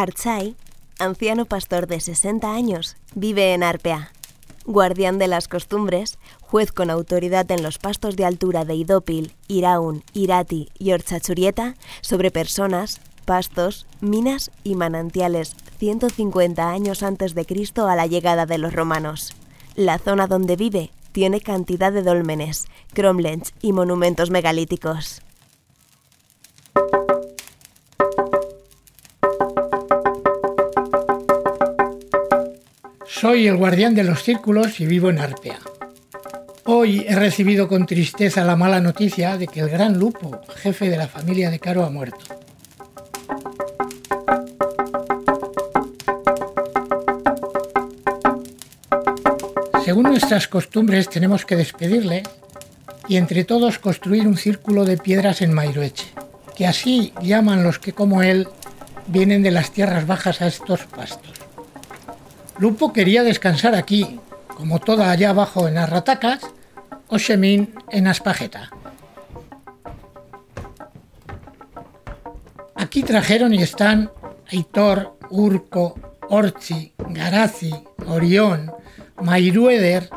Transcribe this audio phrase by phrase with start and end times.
[0.00, 0.54] Archai,
[1.00, 4.12] anciano pastor de 60 años, vive en Arpea.
[4.64, 10.04] Guardián de las costumbres, juez con autoridad en los pastos de altura de Idópil, Iraun,
[10.12, 17.96] Irati y Orchachurieta sobre personas, pastos, minas y manantiales 150 años antes de Cristo a
[17.96, 19.34] la llegada de los romanos.
[19.74, 25.22] La zona donde vive tiene cantidad de dólmenes, cromlechs y monumentos megalíticos.
[33.20, 35.58] Soy el guardián de los círculos y vivo en Arpea.
[36.66, 40.98] Hoy he recibido con tristeza la mala noticia de que el gran Lupo, jefe de
[40.98, 42.24] la familia de Caro, ha muerto.
[49.84, 52.22] Según nuestras costumbres tenemos que despedirle
[53.08, 56.06] y entre todos construir un círculo de piedras en Mairueche,
[56.56, 58.46] que así llaman los que como él
[59.08, 61.47] vienen de las tierras bajas a estos pastos.
[62.58, 64.18] Lupo quería descansar aquí,
[64.56, 66.40] como toda allá abajo en Arratacas,
[67.06, 68.70] o Shemín en Aspajeta.
[72.74, 74.10] Aquí trajeron y están
[74.50, 75.94] Aitor, Urco,
[76.28, 77.72] Orchi, Garazi,
[78.06, 78.72] Orión,
[79.22, 80.10] Mairueder,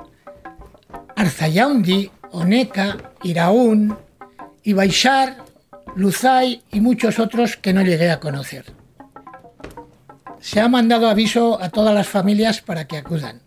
[1.15, 3.95] Arzayaundi, Oneca, Iraún,
[4.63, 5.37] Ibaishar,
[5.95, 8.80] Luzay y muchos otros que no llegué a conocer
[10.41, 13.43] se ha mandado aviso a todas las familias para que acudan.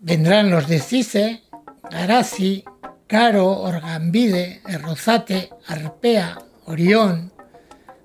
[0.00, 1.42] Vendrán los de Cice,
[1.90, 2.64] Garazi,
[3.06, 7.32] Caro, Orgambide, Errozate, Arpea, Orión,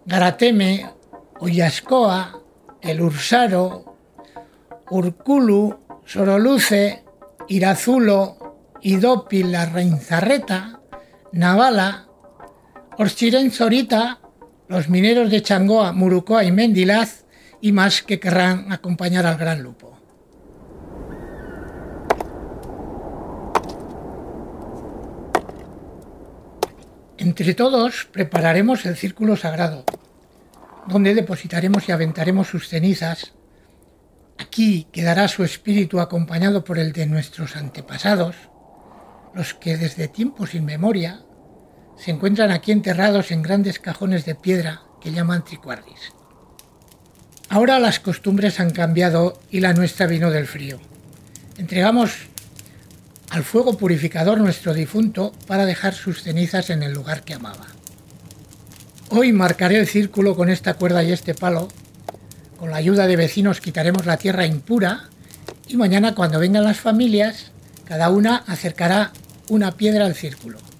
[0.06, 0.92] Garateme,
[1.39, 2.39] Oyascoa,
[2.81, 3.95] El Ursaro,
[4.89, 7.03] Urculu, Soroluce,
[7.48, 10.81] Irazulo, Idópil, La Reinzarreta,
[11.31, 12.08] Navala,
[12.98, 14.20] Orchiren Zorita,
[14.72, 17.25] los mineros de Changoa, Murucoa y Mendilaz
[17.59, 20.00] y más que querrán acompañar al gran lupo.
[27.17, 29.83] Entre todos prepararemos el círculo sagrado,
[30.87, 33.33] donde depositaremos y aventaremos sus cenizas.
[34.37, 38.37] Aquí quedará su espíritu acompañado por el de nuestros antepasados,
[39.33, 41.26] los que desde tiempos inmemoria
[42.04, 46.14] se encuentran aquí enterrados en grandes cajones de piedra que llaman tricuardis.
[47.48, 50.80] Ahora las costumbres han cambiado y la nuestra vino del frío.
[51.60, 52.11] Entregamos
[53.30, 57.67] al fuego purificador nuestro difunto para dejar sus cenizas en el lugar que amaba.
[59.10, 61.67] Hoy marcaré el círculo con esta cuerda y este palo.
[62.58, 65.10] Con la ayuda de vecinos quitaremos la tierra impura
[65.67, 67.52] y mañana cuando vengan las familias,
[67.86, 69.11] cada una acercará
[69.50, 70.70] una piedra al círculo.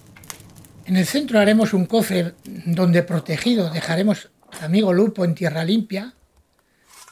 [0.91, 6.16] En el centro haremos un cofre donde protegido dejaremos al amigo Lupo en tierra limpia